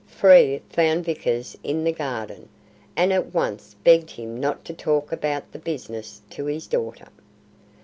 Frere 0.07 0.61
found 0.71 1.05
Vickers 1.05 1.55
in 1.61 1.83
the 1.83 1.91
garden, 1.91 2.49
and 2.95 3.13
at 3.13 3.35
once 3.35 3.75
begged 3.83 4.09
him 4.09 4.39
not 4.39 4.65
to 4.65 4.73
talk 4.73 5.11
about 5.11 5.51
the 5.51 5.59
"business" 5.59 6.23
to 6.31 6.45
his 6.45 6.65
daughter. 6.65 7.09